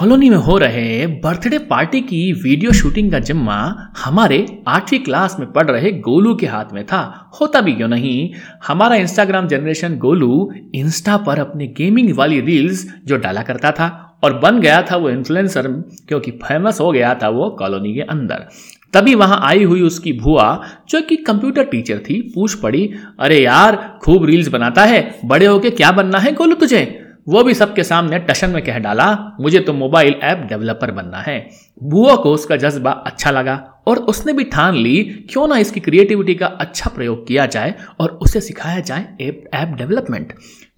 Colony 0.00 0.30
में 0.30 0.36
हो 0.36 0.58
रहे 0.58 1.06
बर्थडे 1.06 1.58
पार्टी 1.58 2.00
की 2.00 2.32
वीडियो 2.32 2.72
शूटिंग 2.72 3.12
का 3.12 3.18
जिम्मा 3.18 3.90
हमारे 4.04 4.62
आठवीं 4.68 4.98
क्लास 5.00 5.36
में 5.40 5.52
पढ़ 5.52 5.70
रहे 5.70 5.92
गोलू 5.92 6.34
के 6.34 6.46
हाथ 6.46 6.64
में 6.72 6.86
था। 6.86 7.30
होता 7.40 7.60
भी 7.60 7.72
क्यों 7.72 7.88
नहीं? 7.88 8.30
हमारा 8.66 8.96
इंस्टाग्राम 8.96 9.48
जनरेशन 9.48 9.98
गोलू 9.98 10.52
इंस्टा 10.74 11.16
पर 11.16 11.38
अपने 11.38 11.66
गेमिंग 11.66 12.16
वाली 12.16 12.40
रील्स 12.40 12.94
जो 13.06 13.16
डाला 13.16 13.42
करता 13.42 13.70
था 13.70 14.18
और 14.24 14.38
बन 14.38 14.60
गया 14.60 14.82
था 14.82 14.96
वो 14.96 15.10
इन्फ्लुएंसर 15.10 15.68
क्योंकि 16.08 16.30
फ़ेमस 16.30 16.80
हो 16.80 16.92
गया 16.92 17.14
था 17.14 17.28
वो 17.28 17.50
कॉलोनी 17.50 17.94
के 17.94 18.00
अंदर। 18.00 18.46
तभी 18.92 19.14
वहाँ 19.14 19.40
आई 19.42 19.64
हुई 19.64 19.80
उसकी 19.80 20.12
भुआ, 20.12 20.64
जो 20.88 21.00
कि 21.00 21.16
कंप्यूटर 21.16 21.64
टीचर 21.64 21.98
थी, 21.98 22.32
पूछ 22.34 22.54
पड़ी, 22.54 22.92
अरे 23.20 23.42
यार, 23.42 23.98
खूब 24.02 24.24
रील्स 24.24 24.48
बनाता 24.48 24.84
है, 24.84 25.18
बड़े 25.24 25.46
होके 25.46 25.70
क्या 25.70 25.92
बनना 25.92 26.18
है 26.18 26.32
गोलू 26.32 26.54
तुझे? 26.54 27.05
वो 27.26 27.42
भी 27.44 27.54
सबके 27.54 27.82
सामने 27.84 28.18
टशन 28.20 28.50
में 28.50 28.62
कह 28.64 28.78
डाला, 28.78 29.06
मुझे 29.40 29.60
तो 29.60 29.72
मोबाइल 29.72 30.14
ऐप 30.22 30.46
डेवलपर 30.48 30.90
बनना 30.90 31.18
है। 31.18 31.38
बुआ 31.84 32.14
को 32.16 32.32
उसका 32.32 32.56
जज्बा 32.56 32.90
अच्छा 32.90 33.30
लगा 33.30 33.54
और 33.88 33.98
उसने 34.04 34.32
भी 34.32 34.44
ठान 34.44 34.74
ली, 34.76 35.02
क्यों 35.30 35.46
ना 35.48 35.56
इसकी 35.58 35.80
क्रिएटिविटी 35.80 36.34
का 36.34 36.46
अच्छा 36.46 36.90
प्रयोग 36.90 37.26
किया 37.26 37.46
जाए 37.46 37.74
और 38.00 38.18
उसे 38.22 38.40
सिखाया 38.40 38.80
जाए 38.80 39.06
ऐप 39.20 39.74
डेवलपमेंट? 39.78 40.32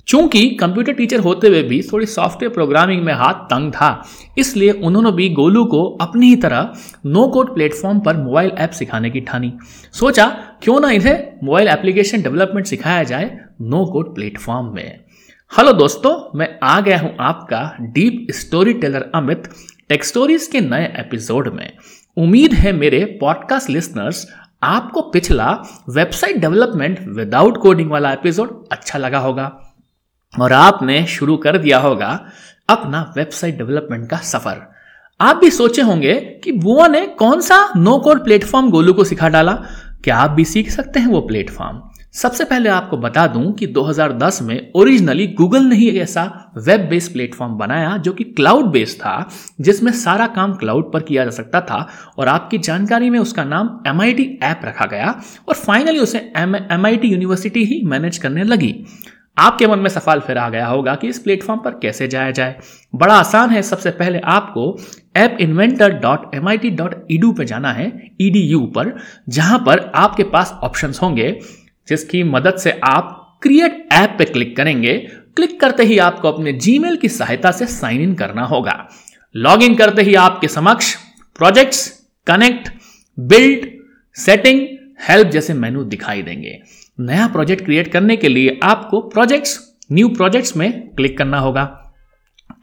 चूँकि 0.08 0.48
कंप्यूटर 0.50 0.92
टीचर 0.92 1.20
होते 1.20 1.48
हुए 1.48 1.62
भी 1.62 1.80
थोड़ी 1.82 2.06
सॉफ्टवेयर 2.06 2.52
प्रोग्रामिंग 2.52 3.02
में 3.04 3.12
हाथ 3.14 3.42
तंग 3.46 3.72
था, 3.72 4.04
इसलिए 4.38 4.70
उन्होंने 4.70 5.10
भी 5.12 5.28
गोलू 5.30 5.64
को 5.66 5.82
अपनी 6.00 6.28
ही 6.28 6.36
तरह 6.36 6.72
नो 7.06 7.26
कोड 7.28 7.54
प्लेटफॉर्म 7.54 8.00
पर 8.00 8.16
मोबाइल 8.16 8.50
ऐप 8.58 8.70
सिखाने 8.70 9.10
की 9.10 9.20
ठानी। 9.20 9.52
सोचा, 9.94 10.26
क्यों 10.62 10.80
ना 10.80 10.90
इन्हें 10.90 11.38
मोबाइल 11.44 11.68
एप्लीकेशन 11.68 12.22
डेवलपमेंट 12.22 12.66
सिखाया 12.66 13.02
जाए 13.04 13.30
नो 13.62 13.84
कोड 13.86 14.14
प्लेटफॉर्म 14.14 14.74
में? 14.74 15.00
हेलो 15.52 15.72
दोस्तों, 15.72 16.38
मैं 16.38 16.48
आ 16.62 16.80
गया 16.80 16.98
हूँ 16.98 17.14
आपका 17.20 17.60
deep 17.80 18.26
storyteller 18.72 19.10
Amit 19.14 19.48
tech 19.88 20.04
stories 20.04 20.46
के 20.46 20.60
नए 20.60 20.84
एपिसोड 20.98 21.48
में। 21.54 21.72
उम्मीद 22.16 22.52
है 22.52 22.72
मेरे 22.72 23.04
पॉडकास्ट 23.20 23.70
लिसनर्स 23.70 24.24
आपको 24.62 25.02
पिछला 25.10 25.50
वेबसाइट 25.88 26.36
डेवलपमेंट 26.36 27.00
विदाउट 27.08 27.56
कोडिंग 27.56 27.90
वाला 27.90 28.12
एपिसोड 28.12 28.64
अच्छा 28.72 28.98
लगा 28.98 29.18
होगा। 29.18 29.50
और 30.34 30.52
आपने 30.52 31.04
शुरू 31.06 31.36
कर 31.36 31.58
दिया 31.58 31.78
होगा 31.78 32.10
अपना 32.68 33.02
वेबसाइट 33.16 33.58
डेवलपमेंट 33.58 34.08
का 34.10 34.16
सफ़र। 34.16 34.62
आप 35.20 35.36
भी 35.36 35.50
सोचे 35.50 35.82
होंगे 35.82 36.14
कि 36.44 36.52
बुआ 36.52 36.88
ने 36.88 37.06
कौन 37.18 37.40
सा 37.40 37.66
नो 37.76 37.98
कोड 37.98 38.24
प्लेटफॉर्म 38.24 38.70
गोलू 38.70 38.92
को 38.92 39.04
सिखा 39.04 39.28
डाला। 39.28 39.62
क्या 40.04 40.16
आप 40.16 40.30
भी 40.30 40.44
सीख 40.44 40.70
सकते 40.70 41.00
हैं 41.00 41.06
वो 41.06 41.20
प्लेटफॉर्म 41.20 41.80
सबसे 42.14 42.44
पहले 42.44 42.68
आपको 42.68 42.96
बता 42.96 43.26
दूँ 43.26 43.52
कि 43.52 43.66
2010 43.66 44.40
में 44.42 44.70
ओरिजिनली 44.76 45.26
गूगल 45.28 45.62
ने 45.62 45.76
ही 45.76 45.88
ऐसा 46.00 46.22
वेब 46.56 46.80
बेस्ड 46.80 47.12
प्लेटफॉर्म 47.12 47.52
बनाया 47.54 47.96
जो 47.96 48.12
कि 48.12 48.24
क्लाउड 48.24 48.70
बेस्ड 48.72 48.98
था, 48.98 49.28
जिसमें 49.60 49.90
सारा 49.92 50.26
काम 50.26 50.54
क्लाउड 50.54 50.92
पर 50.92 51.02
किया 51.02 51.24
जा 51.24 51.30
सकता 51.30 51.60
था 51.60 51.86
और 52.18 52.28
आपकी 52.28 52.58
जानकारी 52.58 53.10
में 53.10 53.18
उसका 53.18 53.44
नाम 53.44 53.68
एम 53.86 54.00
ऐप 54.02 54.60
रखा 54.64 54.86
गया 54.86 55.14
और 55.48 55.54
फाइनली 55.54 55.98
उसे 55.98 56.32
MIT 56.38 57.04
यूनिवर्सिटी 57.04 57.64
ही 57.64 57.80
मैनेज 57.84 58.18
करने 58.18 58.44
लगी। 58.44 58.74
आपके 59.38 59.66
मन 59.66 59.78
में 59.78 59.90
सवाल 59.90 60.20
फिर 60.20 60.38
आ 60.38 60.48
गया 60.48 60.66
होगा 60.66 60.94
कि 60.94 61.08
इस 61.08 61.18
प्लेटफॉर्म 61.18 61.60
पर 61.60 61.78
कैसे 61.82 62.08
जाया 62.08 62.30
जाए? 62.30 62.56
बड़ा 62.94 63.14
आसान 63.14 63.50
है, 63.50 63.62
सबसे 63.62 63.90
पहले 63.90 64.18
आपको 64.18 64.76
app 65.16 65.36
inventor 65.40 65.98
dot 65.98 66.34
M 66.34 66.48
I 66.48 66.58
T 66.58 66.70
dot 66.72 67.06
edu 67.10 67.32
पर 67.32 67.44
जाना 67.44 67.72
है 67.72 67.86
ई 68.20 68.30
डी 68.30 68.40
यू 68.42 68.60
पर, 68.66 68.94
जहाँ 69.28 69.58
पर 69.58 69.90
आपके 69.94 70.22
पास 70.24 70.58
ऑप्शंस 70.62 71.02
होंगे। 71.02 71.38
जिसकी 71.88 72.22
मदद 72.22 72.56
से 72.56 72.80
आप 72.84 73.38
क्रिएट 73.42 73.88
ऐप 73.92 74.14
पे 74.18 74.24
क्लिक 74.24 74.56
करेंगे 74.56 74.98
क्लिक 75.36 75.60
करते 75.60 75.84
ही 75.84 75.98
आपको 75.98 76.32
अपने 76.32 76.52
जीमेल 76.52 76.96
की 76.96 77.08
सहायता 77.08 77.50
से 77.50 77.66
साइन 77.66 78.00
इन 78.00 78.14
करना 78.14 78.42
होगा। 78.42 78.88
लॉग 79.36 79.62
इन 79.62 79.74
करते 79.74 80.02
ही 80.02 80.14
आपके 80.14 80.48
समक्ष 80.48 80.94
projects 81.36 81.88
connect 82.26 82.68
build 83.18 83.66
setting 84.14 84.66
help 85.08 85.28
जैसे 85.28 85.54
मेनू 85.54 85.84
दिखाई 85.84 86.22
देंगे। 86.22 86.58
नया 87.00 87.26
प्रोजेक्ट 87.26 87.64
क्रिएट 87.64 87.92
करने 87.92 88.16
के 88.16 88.28
लिए 88.28 88.60
आपको 88.62 89.00
प्रोजेक्ट्स 89.00 89.58
न्यू 89.92 90.08
प्रोजेक्ट्स 90.08 90.56
में 90.56 90.88
क्लिक 90.88 91.18
करना 91.18 91.38
होगा। 91.38 91.87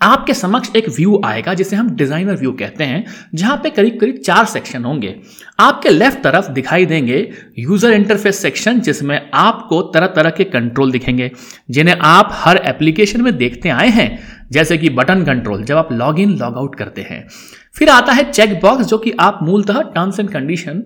आपके 0.02 0.34
समक्ष 0.34 0.70
एक 0.76 0.88
व्यू 0.90 1.22
आएगा, 1.26 1.54
जिसे 1.54 1.76
हम 1.76 1.90
डिज़ाइनर 1.90 2.36
व्यू 2.36 2.52
कहते 2.52 2.84
हैं, 2.84 3.04
जहाँ 3.36 3.58
पे 3.58 3.70
करीब 3.70 3.98
करीब 4.02 4.18
चार 4.18 4.46
सेक्शन 4.46 4.84
होंगे। 4.84 5.16
आपके 5.60 5.90
लेफ़्ट 5.90 6.24
तरफ़ 6.24 6.52
दिखाई 6.52 6.86
देंगे 6.86 7.28
यूज़र 7.60 7.94
इंटरफेस 7.94 8.42
सेक्शन 8.42 8.80
जिसमें 8.80 9.20
आपको 9.34 9.82
तरह 9.94 10.08
तरह 10.08 10.30
के 10.30 10.44
कंट्रोल 10.46 10.92
दिखेंगे, 10.92 11.32
जिन्हें 11.70 11.96
आप 12.02 12.30
हर 12.36 12.58
एप्लीकेशन 12.66 13.22
में 13.22 13.36
देखते 13.38 13.70
आए 13.70 13.90
हैं, 13.90 14.20
जैसे 14.52 14.78
कि 14.78 14.90
बटन 14.92 15.24
कंट्रोल 15.26 15.64
जब 15.64 15.78
आप 15.78 15.92
लॉग 15.92 16.20
इन 16.20 16.38
लॉग 16.38 16.58
आउट 16.58 16.76
करते 16.76 17.02
हैं। 17.02 17.26
फिर 17.76 17.90
आता 17.90 18.14
है 18.14 18.32
चेक 18.32 18.60
बॉक्स 18.62 18.86
जो 18.86 18.98
कि 18.98 19.12
आप 19.20 19.40
मूलतः 19.44 19.82
टर्म्स 19.86 20.20
एंड 20.20 20.30
कंडीशन 20.30 20.84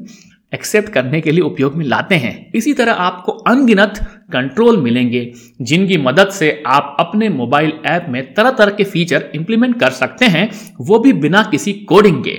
एक्सेप्ट 0.53 0.89
करने 0.89 1.19
के 1.21 1.31
लिए 1.31 1.41
उपयोग 1.41 1.75
में 1.75 1.85
लाते 1.85 2.15
हैं। 2.15 2.51
इसी 2.55 2.73
तरह 2.73 2.91
आपको 2.93 3.31
अनगिनत 3.31 3.99
कंट्रोल 4.31 4.77
मिलेंगे, 4.77 5.31
जिनकी 5.61 5.97
मदद 5.99 6.29
से 6.29 6.51
आप 6.67 6.95
अपने 6.99 7.29
मोबाइल 7.31 7.73
ऐप 7.87 8.05
में 8.09 8.33
तरह 8.33 8.51
तरह 8.51 8.71
के 8.71 8.83
फीचर 8.85 9.29
इंप्लीमेंट 9.35 9.79
कर 9.79 9.91
सकते 9.91 10.25
हैं, 10.27 10.49
वो 10.79 10.99
भी 10.99 11.13
बिना 11.15 11.43
किसी 11.51 11.73
कोडिंग 11.85 12.23
के। 12.23 12.37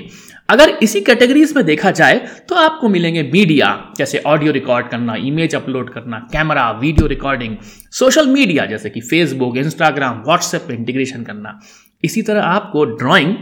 अगर 0.49 0.69
इसी 0.83 1.01
कैटेगरीज 1.01 1.53
में 1.57 1.65
देखा 1.65 1.91
जाए 1.91 2.19
तो 2.49 2.55
आपको 2.55 2.89
मिलेंगे 2.89 3.23
मीडिया 3.25 3.69
जैसे 3.97 4.19
ऑडियो 4.27 4.53
रिकॉर्ड 4.53 4.89
करना 4.89 5.15
इमेज 5.17 5.55
अपलोड 5.55 5.93
करना 5.93 6.19
camera 6.33 6.71
video 6.81 7.07
recording 7.07 7.57
social 7.93 8.27
media 8.29 8.65
जैसे 8.67 8.91
कि 8.91 9.01
फेसबुक 9.01 9.57
इंस्टाग्राम 9.57 10.23
व्हाट्सएप 10.23 10.65
पे 10.69 10.75
इंटीग्रेशन 10.75 11.23
करना। 11.25 11.59
इसी 12.05 12.23
तरह 12.23 12.43
आपको 12.43 12.85
drawing 12.97 13.35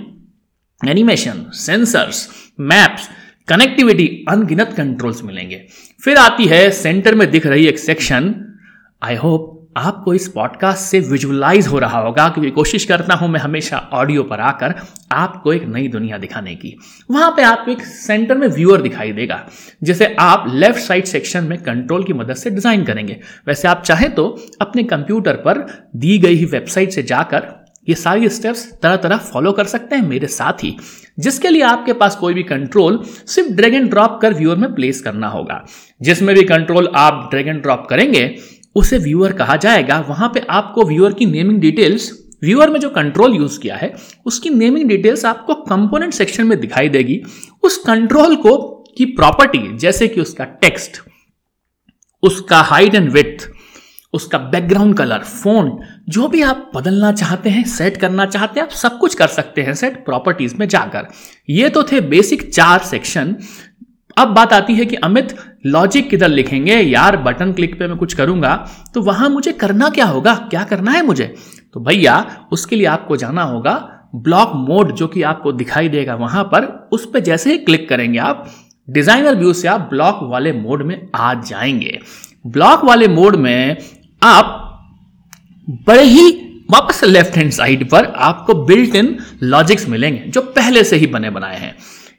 animation 0.81 1.45
sensors 1.57 2.29
maps 2.61 3.09
connectivity 3.49 4.07
अनगिनत 4.29 4.75
कंट्रोल्स 4.77 5.23
मिलेंगे। 5.25 5.65
फिर 6.03 6.17
आती 6.17 6.47
है 6.47 6.71
सेंटर 6.73 7.15
में 7.15 7.31
दिख 7.31 7.47
रही 7.47 7.67
एक 7.67 7.79
सेक्शन 7.79 8.35
आई 9.03 9.17
होप 9.17 9.55
आपको 9.77 10.13
इस 10.15 10.27
पॉडकास्ट 10.29 10.81
से 10.81 10.99
विजुअलाइज 11.01 11.67
हो 11.67 11.79
रहा 11.79 11.99
होगा, 12.01 12.29
क्योंकि 12.29 12.51
कोशिश 12.51 12.85
करता 12.85 13.15
हूँ 13.15 13.29
मैं 13.29 13.41
हमेशा 13.41 13.79
ऑडियो 13.93 14.23
पर 14.23 14.41
आकर 14.41 14.75
आपको 15.13 15.53
एक 15.53 15.65
नई 15.67 15.89
दुनिया 15.89 16.19
दिखाने 16.19 16.55
की। 16.55 16.75
वहाँ 17.11 17.31
पे 17.31 17.43
आपको 17.43 17.71
एक 17.71 17.85
सेंटर 17.85 18.39
में 18.39 18.47
व्यूअर 18.49 18.83
दिखाई 18.83 19.13
देगा, 19.13 19.41
जिसे 19.83 20.15
आप 20.21 20.47
लेफ़्ट 20.51 20.81
साइड 20.81 21.05
सेक्शन 21.05 21.45
में 21.45 21.59
कंट्रोल 21.59 22.05
की 22.05 22.13
मदद 22.13 22.35
से 22.35 22.51
डिज़ाइन 22.51 22.85
करेंगे। 22.85 23.21
वैसे 23.49 23.69
आप 23.69 23.83
चाहे 23.83 24.09
तो 24.09 24.27
अपने 24.61 24.83
कंप्यूटर 24.85 25.37
पर 25.39 25.67
दी 25.97 26.19
गई 26.19 26.35
ही 26.35 26.45
वेबसाइट 26.47 26.91
से 26.91 27.03
जाकर 27.05 27.47
ये 27.89 27.95
सारी 27.95 28.29
स्टेप्स 28.29 28.65
तरह 28.83 28.97
तरह 28.97 29.17
फॉलो 29.17 29.53
कर 29.53 29.65
सकते 29.65 29.97
हैं 29.97 30.07
मेरे 30.07 30.27
साथ 30.27 30.65
ही, 30.65 30.77
जिसके 31.19 31.49
लिए 31.49 31.63
आपके 31.63 31.93
पास 31.93 32.17
कोई 32.17 32.35
भी 32.35 32.43
कंट्रोल 32.43 33.03
सिर्फ़ 33.05 33.49
ड्रैग 33.49 33.75
एंड 33.75 33.89
ड्रॉप 33.91 34.19
कर 34.23 34.35
व्यूअर 34.35 34.57
में 34.57 34.75
प्लेस 34.75 35.01
करना 35.01 35.29
होगा। 35.29 35.65
जिसमें 36.03 36.35
भी 36.37 36.45
कंट्रोल 36.45 36.93
आप 36.97 37.29
ड्रैग 37.31 37.49
एंड 37.49 37.63
ड्रॉप 37.63 37.87
करेंगे, 37.91 38.35
उसे 38.75 38.99
व्यूअर 38.99 39.33
कहा 39.33 39.57
जाएगा। 39.57 39.99
वहाँ 40.09 40.31
पे 40.35 40.41
आपको 40.51 40.85
व्यूअर 40.85 41.13
की 41.13 41.27
नेमिंग 41.27 41.61
डिटेल्स 41.61 42.11
व्यूअर 42.43 42.71
में 42.71 42.81
जो 42.81 42.89
कंट्रोल 42.91 43.35
यूज़ 43.35 43.59
किया 43.61 43.77
है, 43.77 43.95
उसकी 44.27 44.51
नेमिंग 44.51 44.89
डिटेल्स 44.89 45.25
आपको 45.25 45.55
कंपोनेंट 45.55 46.13
सेक्शन 46.13 46.47
में 46.47 46.59
दिखाई 46.61 46.89
देगी। 46.89 47.21
उस 47.63 47.77
कंट्रोल 47.77 48.37
को 48.37 48.57
की 48.99 49.05
प्रॉपर्टी 49.05 49.77
जैसे 49.79 50.09
कि 50.09 50.21
उसका 50.21 50.45
टेक्स्ट 50.45 51.01
उसका 52.23 52.61
हाइट 52.63 52.95
एंड 52.95 53.11
विथ 53.13 53.47
उसका 54.13 54.39
बैकग्राउंड 54.39 54.97
कलर 54.97 55.19
फ़ोन 55.19 55.79
जो 56.09 56.29
भी 56.29 56.43
आप 56.43 56.71
बदलना 56.75 57.13
चाहते 57.13 57.51
हैं 57.51 57.65
सेट 57.65 57.97
करना 57.97 58.27
चाहते 58.27 58.61
हैं, 58.61 58.67
आप 58.67 58.73
सब 58.73 58.99
कुछ 58.99 59.15
कर 59.15 59.27
सकते 59.27 59.63
हैं 59.63 59.75
सेट 59.75 60.05
प्रॉपर्टीज़ 60.05 60.57
में 60.57 60.69
जाकर। 60.69 61.07
ये 61.51 61.69
तो 61.69 61.83
थे 61.83 62.01
बेसिक 62.01 62.53
चार 62.55 62.79
सेक्शन 62.79 63.37
अब 64.17 64.29
बात 64.29 64.53
आती 64.53 64.75
है 64.75 64.85
कि 64.85 64.97
अमित 64.97 65.37
लॉजिक 65.67 66.09
किधर 66.11 66.29
लिखेंगे? 66.29 66.75
यार 66.75 67.17
बटन 67.17 67.53
क्लिक 67.53 67.79
पे 67.79 67.87
मैं 67.87 67.97
कुछ 67.97 68.15
करूँगा। 68.15 68.55
तो 68.95 69.03
वहाँ 69.03 69.29
मुझे 69.29 69.53
करना 69.53 69.89
क्या 69.89 70.05
होगा? 70.05 70.35
क्या 70.35 70.65
करना 70.65 70.91
है 70.91 71.03
मुझे? 71.03 71.35
तो 71.75 71.81
भैया, 71.81 72.47
उसके 72.53 72.77
लिए 72.77 72.87
आपको 72.87 73.17
जाना 73.17 73.43
होगा 73.43 73.75
ब्लॉक 74.15 74.53
मोड 74.55 74.93
जो 74.95 75.07
कि 75.07 75.23
आपको 75.23 75.53
दिखाई 75.53 75.89
देगा 75.89 76.15
वहाँ 76.15 76.45
पर। 76.45 76.89
उस 76.93 77.11
पर 77.11 77.21
जैसे 77.21 77.53
ही 77.53 77.59
क्लिक 77.59 77.89
करेंगे 77.89 78.19
आप 78.19 78.51
डिज़ाइनर 78.89 79.35
व्यू 79.35 79.53
से 79.53 79.69
आप 79.69 79.81
ब्लॉक 79.81 80.21
वाले 80.23 80.53
मोड 80.53 80.83
में 80.83 81.09
आ 81.15 81.35
जाएँगे। 81.35 81.99
ब्लॉक 82.47 82.85
वाले 82.85 83.09
मोड 83.09 83.37
में 83.37 83.77
आप 84.23 84.55
बड़े 85.87 86.03
ही 86.03 86.31
वापस 86.71 87.03
लेफ़्ट 87.05 87.37
हैंड 87.37 87.51
साइड 87.53 87.89
पर 87.91 88.05
आपको 88.05 88.55
बिल्ट 88.65 88.95
इन 88.95 89.17
लॉजिक्स 89.43 89.89
मिलेंगे, 89.89 90.19
जो 90.19 90.41
पहले 90.41 90.85
से 90.85 90.97
ही 90.97 91.07
बने 91.07 91.31
बनाए 91.31 91.59
हैं। 91.59 91.75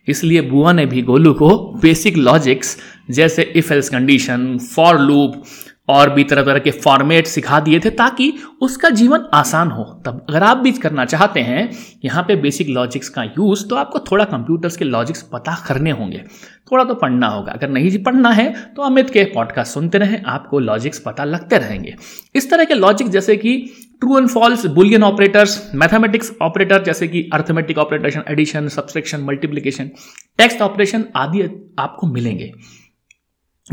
इसलिए 0.08 0.42
बुआ 0.42 0.72
ने 0.72 0.86
भी 0.86 1.02
गोलू 1.02 1.34
को 1.34 1.50
बेसिक 1.82 2.18
लॉजिक्स 2.18 2.78
जैसे 3.12 3.44
if 3.56 3.74
else 3.74 3.90
condition 3.90 4.58
for 4.76 5.00
loop 5.00 5.44
और 5.90 6.10
भी 6.10 6.24
तरह 6.24 6.44
तरह 6.44 6.60
के 6.60 6.72
फॉर्मेट 6.74 7.28
सिखा 7.28 7.60
दिए 7.60 7.80
थे 7.80 7.90
ताकि 7.92 8.34
उसका 8.62 8.90
जीवन 8.92 9.26
आसान 9.34 9.72
हो। 9.72 9.84
तब 10.06 10.26
अगर 10.30 10.44
आप 10.44 10.58
भी 10.58 10.72
करना 10.74 11.06
चाहते 11.06 11.40
हैं, 11.40 11.70
यहाँ 12.06 12.24
पे 12.24 12.36
बेसिक 12.38 12.70
लॉजिक्स 12.70 13.10
का 13.10 13.24
यूज़ 13.24 13.68
तो 13.68 13.76
आपको 13.76 14.00
थोड़ा 14.02 14.26
कंप्यूटर्स 14.26 14.78
के 14.78 14.86
लॉजिक्स 14.86 15.22
पता 15.34 15.56
करने 15.68 15.92
होंगे। 15.92 16.24
थोड़ा 16.72 16.84
तो 16.84 16.94
पढ़ना 16.96 17.28
होगा। 17.28 17.52
अगर 17.52 17.70
नहीं 17.70 17.90
जी 17.90 17.98
पढ़ना 18.00 18.30
है 18.32 18.50
तो 18.76 18.82
अमित 18.82 19.10
के 19.10 19.24
पॉडकास्ट 19.26 19.74
सुनते 19.74 19.98
रहें, 19.98 20.22
आपको 20.24 20.60
लॉजिक्स 20.60 21.00
पता 21.00 21.24
लगते 21.26 21.58
रहेंगे। 21.58 21.96
इस 22.36 22.50
तरह 22.52 22.64
के 22.64 22.74
लॉजिक 22.74 23.10
जैसे 23.10 23.36
कि 23.38 23.58
true 24.00 24.18
and 24.18 24.28
false 24.30 24.66
boolean 24.68 25.04
operators 25.04 25.72
mathematics 25.76 26.32
operator 26.42 26.84
जैसे 26.84 27.08
कि 27.08 27.30
arithmetic 27.34 27.78
operator 27.78 28.24
addition 28.30 28.68
subtraction 28.68 29.22
multiplication 29.22 29.90
text 30.38 30.62
operation 30.62 31.04
आदि 31.16 31.42
आपको 31.80 32.08
मिलेंगे। 32.08 32.52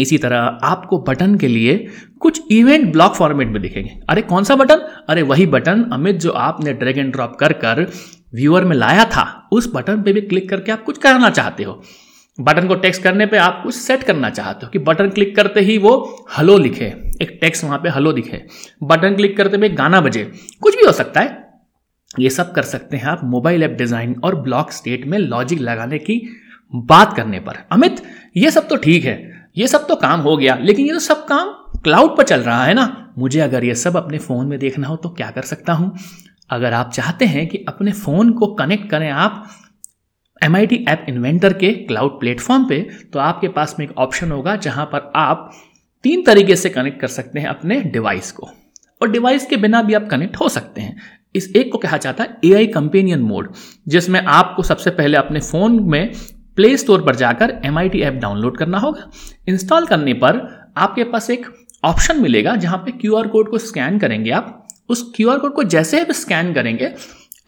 इसी 0.00 0.18
तरह 0.18 0.38
आपको 0.62 0.98
बटन 0.98 1.34
के 1.34 1.48
लिए 1.48 1.86
कुछ 2.20 2.52
इवेंट 2.52 2.92
ब्लॉक 2.92 3.14
फॉर्मेट 3.14 3.48
में 3.48 3.62
दिखेंगे। 3.62 4.00
अरे, 4.08 4.22
कौन 4.22 4.44
सा 4.44 4.56
बटन? 4.56 4.76
अरे, 5.08 5.22
वही 5.22 5.46
बटन, 5.46 5.90
अमित, 5.92 6.16
जो 6.16 6.30
आपने 6.30 6.72
ड्रैग 6.72 6.98
एंड 6.98 7.12
ड्रॉप 7.12 7.36
कर 7.40 7.52
कर 7.52 7.90
व्यूअर 8.34 8.64
में 8.64 8.76
लाया 8.76 9.04
था, 9.04 9.48
उस 9.52 9.72
बटन 9.74 10.02
पे 10.02 10.12
भी 10.12 10.20
क्लिक 10.20 10.50
करके 10.50 10.72
आप 10.72 10.84
कुछ 10.84 10.98
करना 10.98 11.30
चाहते 11.30 11.64
हो। 11.64 11.82
बटन 12.40 12.68
को 12.68 12.74
टेक्स्ट 12.74 13.02
करने 13.02 13.26
पे 13.26 13.36
आप 13.36 13.60
कुछ 13.62 13.74
सेट 13.74 14.02
करना 14.02 14.30
चाहते 14.30 14.66
हो 14.66 14.70
कि 14.70 14.78
बटन 14.78 15.08
क्लिक 15.08 15.36
करते 15.36 15.60
ही 15.60 15.78
वो 15.78 16.26
हलो 16.38 16.58
लिखे। 16.58 16.84
एक 17.22 17.38
टेक्स्ट 17.40 17.64
वहाँ 17.64 17.78
पे 17.78 17.88
हलो 17.88 18.12
दिखे। 18.12 18.46
बटन 18.82 19.14
क्लिक 19.14 19.36
करते 19.36 19.56
हुए 19.56 19.68
गाना 19.68 20.00
बजे। 20.00 20.32
कुछ 20.60 20.76
भी 20.76 20.86
हो 20.86 20.92
सकता 20.92 21.20
है। 21.20 21.48
ये 22.18 22.30
सब 22.30 22.52
कर 22.52 22.62
सकते 22.62 22.96
हैं 22.96 23.04
आप 23.04 23.20
मोबाइल 23.24 23.62
ऐप 23.62 23.70
डिज़ाइन 23.70 24.20
और 24.24 24.36
ब्लॉक 24.36 24.72
स्टेट 24.72 25.06
में 25.06 25.18
लॉजिक 25.18 25.60
लगाने 25.60 25.98
की 25.98 26.28
बात 26.74 27.16
करने 27.16 27.40
पर। 27.40 27.54
अमित, 27.72 28.02
ये 28.36 28.50
सब 28.50 28.68
तो 28.68 28.76
ठीक 28.76 29.04
है। 29.04 29.35
ये 29.56 29.66
सब 29.68 29.86
तो 29.88 29.96
काम 29.96 30.20
हो 30.20 30.36
गया, 30.36 30.58
लेकिन 30.60 30.86
ये 30.86 30.92
तो 30.92 30.98
सब 30.98 31.24
काम 31.26 31.48
क्लाउड 31.80 32.16
पर 32.16 32.24
चल 32.24 32.40
रहा 32.40 32.64
है 32.64 32.74
ना। 32.74 33.14
मुझे 33.18 33.40
अगर 33.40 33.64
ये 33.64 33.74
सब 33.74 33.96
अपने 33.96 34.18
फ़ोन 34.18 34.46
में 34.46 34.58
देखना 34.58 34.88
हो 34.88 34.96
तो 34.96 35.08
क्या 35.08 35.30
कर 35.30 35.42
सकता 35.42 35.72
हूँ? 35.72 35.96
अगर 36.50 36.72
आप 36.72 36.90
चाहते 36.90 37.24
हैं 37.24 37.46
कि 37.46 37.64
अपने 37.68 37.92
फ़ोन 37.92 38.32
को 38.32 38.46
कनेक्ट 38.54 38.90
करें 38.90 39.10
आप 39.10 39.46
M 40.42 40.56
I 40.56 40.66
T 40.66 40.84
app 40.88 41.06
inventor 41.08 41.52
के 41.52 41.72
क्लाउड 41.72 42.18
प्लेटफॉर्म 42.20 42.64
पे 42.64 42.80
तो 43.12 43.18
आपके 43.18 43.48
पास 43.48 43.74
में 43.78 43.86
एक 43.86 43.96
ऑप्शन 43.98 44.32
होगा 44.32 44.56
जहाँ 44.56 44.84
पर 44.86 45.10
आप 45.16 45.50
तीन 46.04 46.22
तरीके 46.22 46.56
से 46.56 46.70
कनेक्ट 46.70 47.00
कर 47.00 47.08
सकते 47.08 47.40
हैं 47.40 47.46
अपने 47.46 47.80
डिवाइस 47.82 48.32
को। 48.32 48.50
और 49.02 49.10
डिवाइस 49.10 49.46
के 49.46 49.56
बिना 49.56 49.82
भी 49.82 49.94
आप 49.94 50.08
कनेक्ट 50.10 50.36
हो 50.36 50.48
सकते 50.48 50.80
हैं। 50.80 50.96
इस 51.34 51.50
एक 51.56 51.72
को 51.72 51.78
कहा 51.78 51.96
जाता 51.96 52.24
है 52.24 52.36
ए 52.44 52.52
आई 52.52 52.66
कंपेनियन 52.66 53.22
मोड 53.22 53.52
जिसमें 53.88 54.20
आपको 54.20 54.62
सबसे 54.62 54.90
पहले 54.90 55.16
अपने 55.16 55.40
फ़ोन 55.40 55.82
में 55.82 56.12
प्ले 56.56 56.76
स्टोर 56.76 57.02
पर 57.02 57.14
जाकर 57.14 57.60
एम 57.64 57.78
आई 57.78 57.88
ऐप 57.88 58.14
डाउनलोड 58.14 58.56
करना 58.56 58.78
होगा। 58.78 59.10
इंस्टॉल 59.48 59.86
करने 59.86 60.14
पर 60.14 60.64
आपके 60.76 61.04
पास 61.04 61.30
एक 61.30 61.46
ऑप्शन 61.84 62.22
मिलेगा 62.22 62.56
जहाँ 62.56 62.78
पे 62.78 62.90
क्यू 62.90 63.22
कोड 63.22 63.50
को 63.50 63.58
स्कैन 63.58 63.98
करेंगे 63.98 64.30
आप। 64.30 64.66
उस 64.88 65.12
क्यूआर 65.16 65.38
कोड 65.38 65.54
को 65.54 65.62
जैसे 65.62 66.00
आप 66.00 66.10
स्कैन 66.10 66.52
करेंगे, 66.52 66.94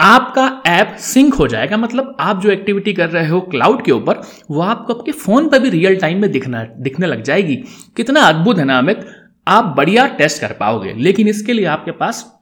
आपका 0.01 0.63
ऐप 0.67 0.97
सिंक 0.99 1.35
हो 1.35 1.49
जाएगा। 1.49 1.77
मतलब 1.77 2.17
आप 2.21 2.41
जो 2.41 2.51
एक्टिविटी 2.51 2.93
कर 2.93 3.09
रहे 3.09 3.29
हो 3.29 3.41
क्लाउड 3.41 3.83
के 3.83 3.93
ऊपर, 3.93 4.23
वो 4.51 4.61
आपको 4.63 4.95
आपके 4.95 5.13
फ़ोन 5.13 5.49
पर 5.49 5.59
भी 5.59 5.71
रियल 5.71 5.97
टाइम 5.97 6.21
में 6.21 6.31
दिखना, 6.33 6.67
दिखने 6.79 7.07
लग 7.07 7.23
जाएगी। 7.23 7.57
कितना 7.97 8.21
अद्भुत 8.21 8.59
है 8.59 8.65
ना, 8.65 8.79
अमित। 8.79 9.07
आप 9.49 9.75
बढ़िया 9.77 10.07
टेस्ट 10.07 10.41
कर 10.41 10.53
पाओगे। 10.53 10.93
लेकिन 10.93 11.29
इसके 11.29 11.53
लिए 11.53 11.65
आपके 11.65 11.91
पास 11.91 12.38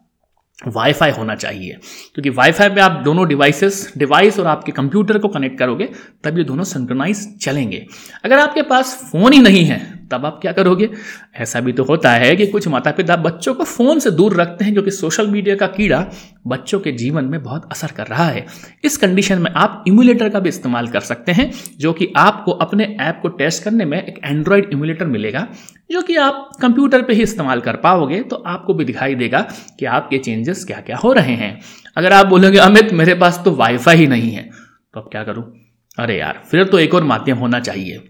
वाईफाई 0.66 1.10
होना 1.10 1.34
चाहिए। 1.34 1.72
क्योंकि 2.14 2.30
वाईफाई 2.30 2.68
पे 2.68 2.80
आप 2.80 2.92
दोनों 2.92 3.28
डिवाइसेस 3.28 3.92
डिवाइस 3.98 4.38
और 4.38 4.46
आपके 4.46 4.72
कंप्यूटर 4.72 5.18
को 5.18 5.28
कनेक्ट 5.28 5.58
करोगे, 5.58 5.88
तब 6.24 6.38
ये 6.38 6.44
दोनों 6.44 6.64
सिंक्रोनाइज 6.64 7.38
चलेंगे। 7.38 7.86
अगर 8.24 8.38
आपके 8.38 8.62
पास 8.62 9.08
फ़ोन 9.12 9.32
ही 9.32 9.38
नहीं 9.38 9.64
है 9.64 9.95
तब 10.10 10.26
आप 10.26 10.38
क्या 10.42 10.52
करोगे? 10.52 10.88
ऐसा 11.34 11.60
भी 11.60 11.72
तो 11.72 11.84
होता 11.84 12.10
है 12.10 12.34
कि 12.36 12.46
कुछ 12.46 12.68
माता 12.68 12.90
पिता 12.90 13.16
बच्चों 13.16 13.54
को 13.54 13.64
फ़ोन 13.64 13.98
से 13.98 14.10
दूर 14.10 14.34
रखते 14.34 14.64
हैं 14.64 14.72
क्योंकि 14.72 14.90
सोशल 14.90 15.26
मीडिया 15.26 15.56
का 15.56 15.66
कीड़ा 15.66 16.04
बच्चों 16.46 16.80
के 16.80 16.92
जीवन 16.92 17.24
में 17.24 17.42
बहुत 17.42 17.68
असर 17.72 17.92
कर 17.96 18.06
रहा 18.06 18.24
है। 18.24 18.44
इस 18.84 18.96
कंडीशन 18.96 19.38
में 19.38 19.50
आप 19.52 19.84
इम्यूलेटर 19.88 20.28
का 20.28 20.40
भी 20.40 20.48
इस्तेमाल 20.48 20.88
कर 20.88 21.00
सकते 21.00 21.32
हैं, 21.32 21.50
जो 21.78 21.92
कि 21.92 22.12
आपको 22.16 22.52
अपने 22.52 22.84
ऐप 23.00 23.18
को 23.22 23.28
टेस्ट 23.28 23.64
करने 23.64 23.84
में 23.84 24.02
एक 24.02 24.20
एंड्रॉयड 24.24 24.68
इम्यूलेटर 24.72 25.06
मिलेगा, 25.06 25.46
जो 25.90 26.02
कि 26.02 26.16
आप 26.16 26.48
कंप्यूटर 26.62 27.02
पे 27.02 27.14
ही 27.14 27.22
इस्तेमाल 27.22 27.60
कर 27.60 27.76
पाओगे 27.78 28.20
तो 28.22 28.36
आपको 28.36 28.74
भी 28.74 28.84
दिखाई 28.84 29.14
देगा 29.14 29.40
कि 29.78 29.86
आपके 29.86 30.18
चेंजेस 30.18 30.64
क्या 30.64 30.80
क्या 30.80 30.96
हो 30.96 31.12
रहे 31.12 31.34
हैं। 31.34 31.60
अगर 31.96 32.12
आप 32.12 32.26
बोलोगे, 32.26 32.58
अमित, 32.58 32.92
मेरे 32.92 33.14
पास 33.14 33.40
तो 33.44 33.50
वाईफाई 33.52 33.96
ही 33.96 34.06
नहीं 34.06 34.30
है 34.30 34.50
तो 34.94 35.00
अब 35.00 35.08
क्या 35.12 35.22
करूँ? 35.24 35.52
अरे 35.98 36.18
यार, 36.18 36.42
फिर 36.50 36.64
तो 36.64 36.78
एक 36.78 36.94
और 36.94 37.04
माध्यम 37.04 37.36
होना 37.36 37.60
चाहिए। 37.60 38.02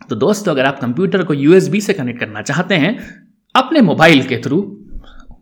तो 0.00 0.16
दोस्तों, 0.16 0.52
अगर 0.52 0.64
आप 0.64 0.78
कंप्यूटर 0.80 1.22
को 1.22 1.34
यूएसबी 1.34 1.80
से 1.80 1.92
कनेक्ट 1.92 2.20
करना 2.20 2.42
चाहते 2.42 2.74
हैं, 2.74 2.98
अपने 3.54 3.80
मोबाइल 3.80 4.22
के 4.22 4.36
थ्रू 4.36 4.60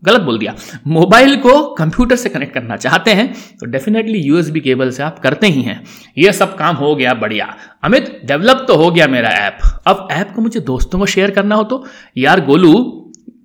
गलत 0.03 0.21
बोल 0.21 0.37
दिया 0.39 0.53
मोबाइल 0.87 1.35
को 1.35 1.51
कंप्यूटर 1.75 2.15
से 2.15 2.29
कनेक्ट 2.29 2.53
करना 2.53 2.75
चाहते 2.75 3.11
हैं 3.11 3.33
तो 3.59 3.65
डेफिनेटली 3.65 4.19
यूएसबी 4.19 4.59
केबल 4.59 4.91
से 4.91 5.03
आप 5.03 5.19
करते 5.19 5.47
ही 5.47 5.61
हैं। 5.61 5.81
यह 6.17 6.31
सब 6.31 6.55
काम 6.57 6.75
हो 6.75 6.95
गया 6.95 7.13
बढ़िया। 7.13 7.45
अमित 7.83 8.19
डेवलप 8.25 8.63
तो 8.67 8.75
हो 8.75 8.89
गया 8.91 9.07
मेरा 9.07 9.29
ऐप 9.37 9.59
अब 9.87 10.07
ऐप 10.11 10.31
को 10.35 10.41
मुझे 10.41 10.59
दोस्तों 10.59 10.99
को 10.99 11.05
शेयर 11.05 11.31
करना 11.31 11.55
हो 11.55 11.63
तो 11.63 11.83
यार 12.17 12.45
गोलू, 12.45 12.73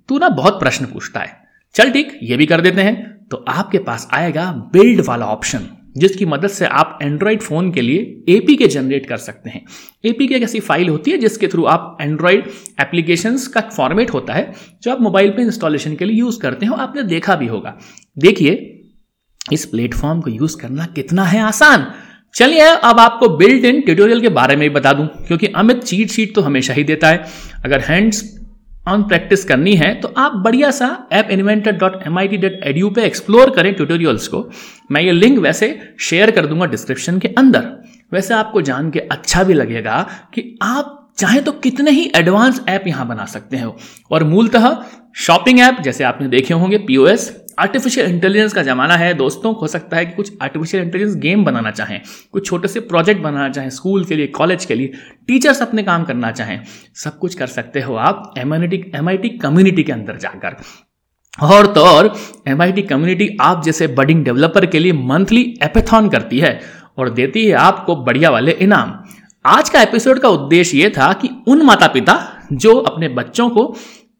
तू 0.09 0.17
ना 0.19 0.29
बहुत 0.31 0.59
प्रश्न 0.59 0.85
पूछता 0.85 1.19
है। 1.19 1.41
चल 1.75 1.91
ठीक, 1.91 2.19
ये 2.23 2.37
भी 2.37 2.45
कर 2.45 2.61
देते 2.61 2.81
हैं। 2.81 3.27
तो 3.27 3.45
आपके 3.49 3.79
पास 3.79 4.07
आएगा 4.13 4.51
बिल्ड 4.73 5.05
वाला 5.05 5.25
ऑप्शन 5.25 5.67
जिसकी 5.97 6.25
मदद 6.25 6.47
से 6.47 6.65
आप 6.65 6.99
एंड्रॉयड 7.01 7.41
फ़ोन 7.41 7.71
के 7.71 7.81
लिए 7.81 8.23
एपी 8.29 8.67
जनरेट 8.67 9.05
कर 9.05 9.17
सकते 9.17 9.49
हैं। 9.49 9.65
एपी 10.05 10.25
एक 10.25 10.43
ऐसी 10.43 10.59
फ़ाइल 10.59 10.89
होती 10.89 11.11
है 11.11 11.17
जिसके 11.17 11.47
थ्रू 11.47 11.63
आप 11.63 11.97
एंड्रॉयड 12.01 12.47
एप्लीकेशंस 12.81 13.47
का 13.47 13.61
फॉर्मेट 13.61 14.13
होता 14.13 14.33
है, 14.33 14.53
जो 14.83 14.91
आप 14.91 15.01
मोबाइल 15.01 15.29
पे 15.29 15.41
इंस्टॉलेशन 15.41 15.95
के 15.95 16.05
लिए 16.05 16.15
यूज़ 16.15 16.39
करते 16.39 16.65
हो। 16.65 16.75
आपने 16.75 17.03
देखा 17.03 17.35
भी 17.35 17.47
होगा। 17.47 17.77
देखिए, 18.17 18.81
इस 19.53 19.65
प्लेटफॉर्म 19.65 20.21
को 20.21 20.29
यूज़ 20.29 20.57
करना 20.57 20.85
कितना 20.85 21.23
है 21.23 21.39
आसान। 21.39 21.91
चलिए, 22.35 22.59
अब 22.59 22.99
आपको 22.99 23.29
बिल्ट 23.29 23.65
इन 23.65 23.81
ट्यूटोरियल 23.81 24.21
के 24.21 24.29
बारे 24.29 24.55
में 24.55 24.69
भी 24.69 24.75
बता 24.75 24.93
दूँ, 24.93 25.07
क्योंकि 25.07 25.47
अमित 25.47 25.77
चीट 25.77 26.09
शीट 26.09 26.35
तो 26.35 26.41
हमेशा 26.41 26.73
ही 26.73 26.83
देता 26.83 27.07
है। 27.07 27.25
अगर 27.65 27.79
हैंड्स 27.79 28.42
ऑन 28.87 29.03
प्रैक्टिस 29.03 29.43
करनी 29.45 29.75
है 29.75 29.93
तो 29.95 30.07
आप 30.17 30.31
बढ़िया 30.35 30.69
सा 30.71 30.87
app 31.11 31.27
inventor 31.31 31.71
dot 31.71 32.01
M 32.07 32.17
I 32.19 32.27
T 32.27 32.37
dot 32.37 32.63
edu 32.63 32.89
पर 32.89 33.01
एक्सप्लोर 33.01 33.49
करें 33.49 33.73
ट्यूटोरियल्स 33.73 34.27
को। 34.27 34.49
मैं 34.91 35.01
ये 35.01 35.11
लिंक 35.11 35.37
वैसे 35.39 35.79
शेयर 35.99 36.31
कर 36.31 36.45
दूँगा 36.45 36.65
डिस्क्रिप्शन 36.65 37.19
के 37.19 37.27
अंदर। 37.27 37.69
वैसे 38.13 38.33
आपको 38.33 38.61
जान 38.61 38.89
के 38.91 38.99
अच्छा 38.99 39.43
भी 39.43 39.53
लगेगा 39.53 40.01
कि 40.33 40.57
आप 40.61 40.99
चाहे 41.17 41.39
तो 41.41 41.51
कितने 41.53 41.91
ही 41.91 42.11
एडवांस 42.15 42.61
ऐप 42.69 42.87
यहाँ 42.87 43.07
बना 43.07 43.25
सकते 43.25 43.57
हो। 43.57 43.75
और 44.11 44.23
मूलतः 44.23 44.75
शॉपिंग 45.17 45.59
ऐप 45.59 45.81
जैसे 45.81 46.03
आपने 46.03 46.27
देखे 46.27 46.53
होंगे 46.53 46.77
पीओएस 46.77 47.29
आर्टिफिशियल 47.59 48.07
इंटेलिजेंस 48.07 48.53
का 48.53 48.61
ज़माना 48.63 48.95
है, 48.95 49.13
दोस्तों, 49.13 49.53
हो 49.55 49.67
सकता 49.67 49.97
है 49.97 50.05
कि 50.05 50.11
कुछ 50.11 50.31
आर्टिफिशियल 50.41 50.83
इंटेलिजेंस 50.83 51.15
गेम 51.17 51.43
बनाना 51.45 51.71
चाहें, 51.71 51.99
कुछ 52.31 52.45
छोटे 52.47 52.67
से 52.67 52.79
प्रोजेक्ट 52.81 53.21
बनाना 53.21 53.49
चाहें 53.49 53.69
स्कूल 53.69 54.05
के 54.05 54.15
लिए 54.15 54.27
कॉलेज 54.27 54.65
के 54.65 54.75
लिए 54.75 54.91
टीचर्स 55.27 55.61
अपने 55.61 55.83
काम 55.83 56.03
करना 56.03 56.31
चाहें, 56.31 56.59
सब 56.95 57.17
कुछ 57.19 57.35
कर 57.35 57.47
सकते 57.47 57.81
हो 57.81 57.95
आप 57.95 58.33
एम 58.37 58.53
एम 58.53 58.67
कम्युनिटी 59.41 59.83
के 59.83 59.91
अंदर 59.91 60.17
जाकर। 60.17 60.55
और 61.33 61.67
तो 61.73 61.81
और 61.81 62.13
एम 62.47 62.61
आई 62.61 62.71
टी 62.71 62.81
कम्युनिटी 62.81 63.29
आप 63.41 63.63
जैसे 63.63 63.87
बडिंग 63.89 64.23
डेवलपर 64.25 64.65
के 64.65 64.79
लिए 64.79 64.93
मंथली 64.93 65.41
एपेथॉन 65.63 66.09
करती 66.09 66.39
है 66.39 66.59
और 66.97 67.09
देती 67.09 67.45
है 67.45 67.53
आपको 67.53 67.95
बढ़िया 67.95 68.29
वाले 68.29 68.51
इनाम। 68.51 68.93
आज 69.45 69.69
का 69.69 69.81
एपिसोड 69.81 70.19
का 70.19 70.29
उद्देश्य 70.29 70.77
यह 70.77 70.89
था 70.89 71.11
कि 71.13 71.29
उन 71.47 71.61
माता 71.61 71.87
पिता 71.87 72.15
जो 72.53 72.75
अपने 72.75 73.07
बच्चों 73.09 73.49
को 73.49 73.65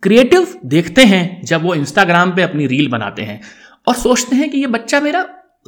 क्रिएटिव 0.04 0.48
देखते 0.66 1.02
हैं 1.02 1.42
जब 1.46 1.64
वो 1.64 1.74
इंस्टाग्राम 1.76 2.32
पे 2.36 2.42
अपनी 2.42 2.66
रील 2.68 2.88
बनाते 2.88 3.22
हैं 3.22 3.40
और 3.88 3.94
सोचते 3.94 4.36
हैं 4.36 4.50
कि 4.50 4.58
ये 4.58 4.68
बच्चा 4.68 5.00
मेरा 5.00 5.22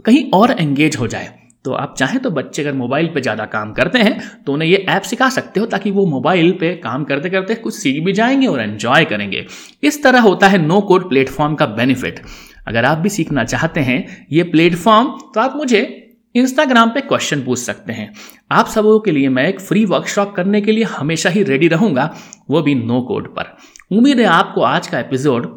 कहीं 0.06 0.30
और 0.32 0.52
एंगेज 0.52 0.96
हो 0.96 1.08
जाए। 1.08 1.30
तो 1.66 1.74
आप 1.74 1.96
चाहें 1.98 2.20
तो 2.20 2.32
बच्चे 2.32 2.62
अगर 2.62 2.74
मोबाइल 2.74 3.08
पे 3.08 3.22
ज़्यादा 3.22 3.46
काम 3.46 3.72
करते 3.74 4.00
हैं 4.00 4.44
तो 4.44 4.54
उन्हें 4.54 4.70
ये 4.70 4.78
ऐप 4.90 5.02
सिखा 5.02 5.30
सकते 5.30 5.60
हो 5.60 5.66
ताकि 5.66 5.92
वो 5.92 6.06
मोबाइल 6.06 6.52
पे 6.52 6.76
काम 6.76 7.04
करते 7.04 7.30
करते 7.30 7.56
कुछ 7.56 7.76
सीख 7.76 8.04
भी 8.04 8.14
जाएँगे 8.14 8.48
और 8.48 8.62
एंजॉय 8.62 9.06
करेंगे। 9.06 9.46
इस 9.84 10.04
तरह 10.04 10.20
होता 10.20 10.48
है 10.48 10.58
नो 10.58 10.82
कोड 10.82 11.10
प्लेटफॉर्म 11.10 11.56
का 11.56 11.66
बेनिफिट 11.66 12.20
अगर 12.68 12.86
आप 12.86 12.98
भी 12.98 13.10
सीखना 13.10 13.44
चाहते 13.44 13.80
हैं 13.80 14.28
ये 14.32 14.44
प्लेटफॉर्म 14.44 15.08
तो 15.36 15.40
आप 15.40 15.56
मुझे 15.56 16.05
इंस्टाग्राम 16.36 16.90
पे 16.90 17.02
क्वेश्चन 17.02 17.42
पूछ 17.42 17.60
सकते 17.60 17.94
हैं। 17.94 18.12
आप 18.52 18.68
सबों 18.68 19.00
के 19.00 19.12
लिए 19.12 19.30
मैं 19.30 19.48
एक 19.50 19.60
फ्री 19.60 19.84
वर्कशॉप 19.86 20.34
करने 20.36 20.62
के 20.62 20.72
लिए 20.72 20.84
हमेशा 20.84 21.30
ही 21.30 21.44
रेडी 21.44 21.68
रहूँगा, 21.68 22.16
वो 22.50 22.62
भी 22.62 22.76
नो 22.76 23.02
कोड 23.02 23.28
पर। 23.36 23.56
उम्मीद 23.92 24.20
है 24.20 24.26
आपको 24.26 24.62
आज 24.62 24.88
का 24.88 25.00
एपिसोड 25.00 25.54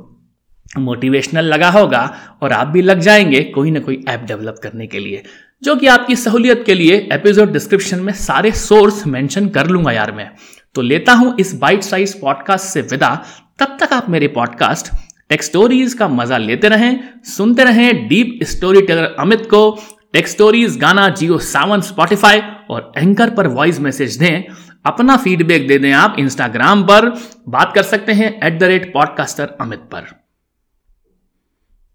मोटिवेशनल 0.79 1.45
लगा 1.45 1.71
होगा 1.71 2.03
और 2.43 2.53
आप 2.53 2.69
भी 2.69 2.83
लग 2.83 3.01
जाएँगे 3.01 3.43
कोई 3.45 3.71
ना 3.71 3.81
कोई 3.81 4.05
ऐप 4.09 4.21
डेवलप 4.21 4.61
करने 4.63 4.87
के 4.87 4.99
लिए, 4.99 5.23
जो 5.63 5.77
कि 5.77 5.87
आपकी 5.87 6.17
सहूलियत 6.17 6.63
के 6.67 6.75
लिए 6.75 6.97
एपिसोड 7.13 7.53
डिस्क्रिप्शन 7.53 8.01
में 8.01 8.13
सारे 8.13 8.53
सोर्स 8.53 9.07
मेंशन 9.07 9.49
कर 9.49 9.67
लूँगा 9.67 9.93
यार 9.93 10.13
मैं। 10.13 10.31
तो 10.75 10.83
लेता 10.83 11.13
हूँ 11.13 11.35
इस 11.41 11.55
बाइट 11.55 11.83
साइज़ 11.83 12.17
पॉडकास्ट 12.21 12.67
से 12.67 12.81
विदा। 12.83 13.15
तब 13.59 13.77
तक 13.81 13.93
आप 13.93 14.11
मेरे 14.11 14.29
पॉडकास्ट 14.29 14.95
टेक 15.31 15.43
स्टोरीज 15.43 15.95
का 15.95 16.09
मज़ा 16.09 16.37
लेते 16.37 16.69
रहें, 16.69 17.01
सुनते 17.27 17.65
रहें 17.65 18.09
डीप 18.09 18.39
स्टोरी 18.43 18.83
टेलर 18.83 19.15
अमित 19.19 19.47
को 19.47 19.71
tech 20.13 20.29
stories 20.29 20.77
Gaana 20.79 21.09
Jio 21.09 21.39
Saavn 21.39 21.81
Spotify 21.81 22.41
और 22.71 22.93
एंकर 22.97 23.31
पर 23.31 23.47
वॉइस 23.47 23.81
मैसेज 23.81 24.17
दें। 24.17 24.45
अपना 24.87 25.17
फीडबैक 25.17 25.67
दे 25.69 25.79
दें 25.79 25.93
आप 25.93 26.17
इंस्टाग्राम 26.19 26.83
पर। 26.83 27.09
बात 27.49 27.73
कर 27.75 27.83
सकते 27.83 28.13
हैं 28.13 28.31
at 28.47 28.59
the 28.59 28.63
rate 28.63 28.93
podcaster 28.93 29.57
Amit 29.61 29.81
पर। 29.93 30.07